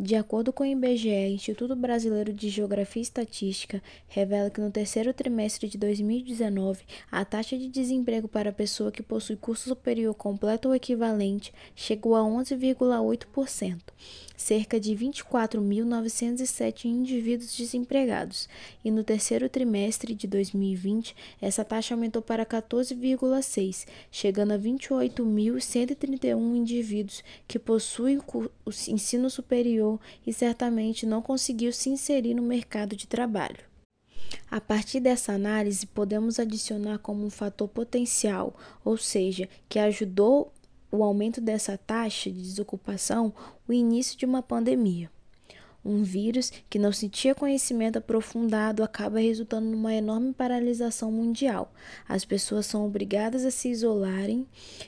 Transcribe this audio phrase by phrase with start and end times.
[0.00, 5.12] De acordo com o IBGE, Instituto Brasileiro de Geografia e Estatística, revela que no terceiro
[5.12, 10.68] trimestre de 2019, a taxa de desemprego para a pessoa que possui curso superior completo
[10.68, 13.80] ou equivalente chegou a 11,8%,
[14.34, 18.48] cerca de 24.907 indivíduos desempregados,
[18.82, 27.22] e no terceiro trimestre de 2020, essa taxa aumentou para 14,6%, chegando a 28.131 indivíduos
[27.46, 28.48] que possuem o
[28.88, 29.81] ensino superior
[30.26, 33.72] e certamente não conseguiu se inserir no mercado de trabalho.
[34.50, 40.52] A partir dessa análise, podemos adicionar como um fator potencial, ou seja, que ajudou
[40.90, 43.32] o aumento dessa taxa de desocupação,
[43.66, 45.10] o início de uma pandemia.
[45.84, 51.72] Um vírus que não se tinha conhecimento aprofundado acaba resultando numa enorme paralisação mundial.
[52.08, 54.46] As pessoas são obrigadas a se isolarem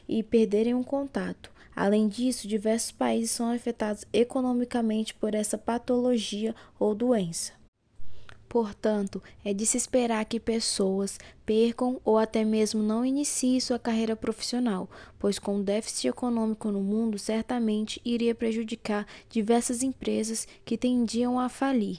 [0.08, 1.53] e perderem o contato.
[1.74, 7.52] Além disso, diversos países são afetados economicamente por essa patologia ou doença.
[8.54, 14.14] Portanto, é de se esperar que pessoas percam ou até mesmo não iniciem sua carreira
[14.14, 21.36] profissional, pois com o déficit econômico no mundo certamente iria prejudicar diversas empresas que tendiam
[21.40, 21.98] a falir.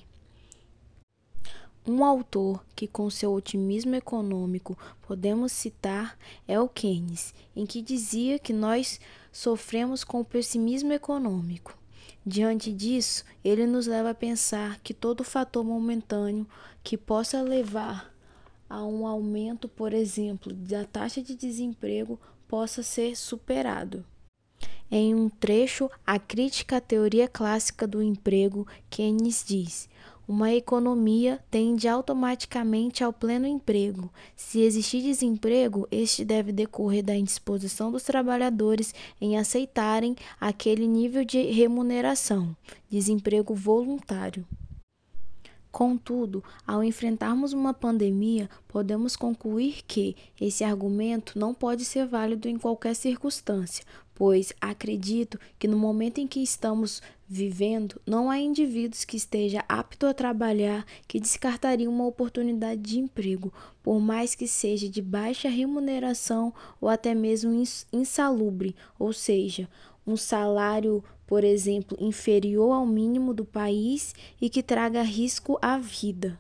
[1.86, 8.40] Um autor que, com seu otimismo econômico, podemos citar é o Keynes, em que dizia
[8.40, 9.00] que nós
[9.36, 11.78] sofremos com o pessimismo econômico.
[12.26, 16.48] Diante disso, ele nos leva a pensar que todo fator momentâneo
[16.82, 18.16] que possa levar
[18.70, 24.06] a um aumento, por exemplo, da taxa de desemprego possa ser superado.
[24.90, 29.90] Em um trecho, a crítica à teoria clássica do emprego, Keynes diz:
[30.28, 34.12] uma economia tende automaticamente ao pleno emprego.
[34.36, 41.42] Se existir desemprego, este deve decorrer da indisposição dos trabalhadores em aceitarem aquele nível de
[41.44, 42.56] remuneração,
[42.90, 44.46] desemprego voluntário.
[45.76, 52.58] Contudo, ao enfrentarmos uma pandemia, podemos concluir que esse argumento não pode ser válido em
[52.58, 59.18] qualquer circunstância, pois acredito que no momento em que estamos vivendo, não há indivíduos que
[59.18, 63.52] esteja apto a trabalhar que descartariam uma oportunidade de emprego,
[63.84, 67.52] por mais que seja de baixa remuneração ou até mesmo
[67.92, 69.68] insalubre, ou seja,
[70.06, 76.40] um salário por exemplo, inferior ao mínimo do país e que traga risco à vida.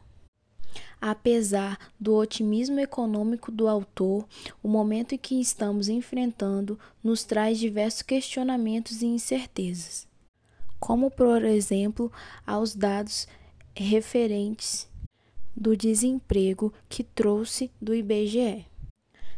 [1.01, 4.25] Apesar do otimismo econômico do autor,
[4.63, 10.07] o momento em que estamos enfrentando nos traz diversos questionamentos e incertezas,
[10.79, 12.11] como, por exemplo,
[12.45, 13.27] aos dados
[13.75, 14.87] referentes
[15.55, 18.65] do desemprego que trouxe do IBGE.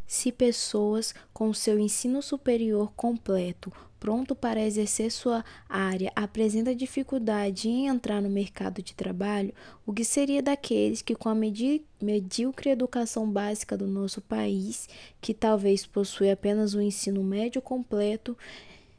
[0.05, 3.73] Se pessoas com seu ensino superior completo
[4.07, 9.53] pronto para exercer sua área apresenta dificuldade em entrar no mercado de trabalho,
[9.85, 14.87] o que seria daqueles que, com a medíocre educação básica do nosso país,
[15.19, 18.37] que talvez possui apenas o um ensino médio completo,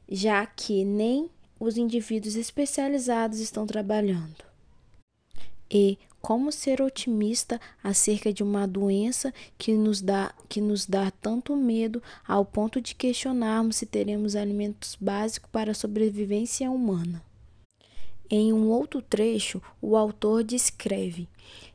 [0.06, 4.44] já que nem os indivíduos especializados estão trabalhando?
[5.70, 11.56] E como ser otimista acerca de uma doença que nos dá que nos dá tanto
[11.56, 17.27] medo ao ponto de questionarmos se teremos alimentos básicos para a sobrevivência humana.
[18.30, 21.26] Em um outro trecho, o autor descreve: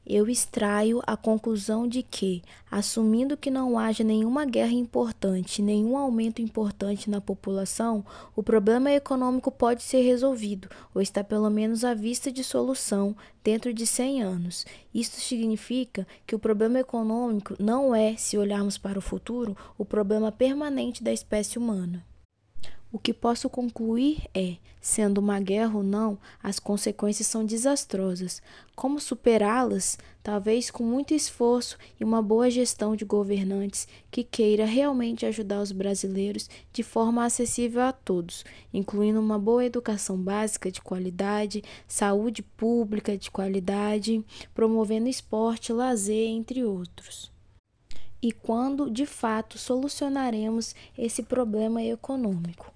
[0.05, 6.43] Eu extraio a conclusão de que, assumindo que não haja nenhuma guerra importante, nenhum aumento
[6.43, 8.05] importante na população,
[8.35, 13.73] o problema econômico pode ser resolvido, ou está pelo menos à vista de solução, dentro
[13.73, 14.63] de 100 anos.
[14.93, 20.31] Isto significa que o problema econômico não é, se olharmos para o futuro, o problema
[20.31, 22.05] permanente da espécie humana.
[22.95, 28.39] O que posso concluir é, sendo uma guerra ou não, as consequências são desastrosas.
[28.75, 29.97] Como superá-las?
[30.21, 35.71] Talvez com muito esforço e uma boa gestão de governantes que queira realmente ajudar os
[35.71, 43.17] brasileiros de forma acessível a todos, incluindo uma boa educação básica de qualidade, saúde pública
[43.17, 44.23] de qualidade,
[44.53, 47.33] promovendo esporte, lazer, entre outros
[48.21, 52.71] e quando de fato solucionaremos esse problema econômico.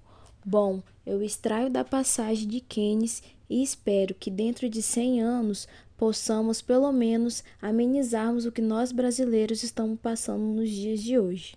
[0.50, 6.62] Bom, eu extraio da passagem de Keynes e espero que dentro de 100 anos possamos
[6.62, 11.54] pelo menos amenizarmos o que nós brasileiros estamos passando nos dias de hoje.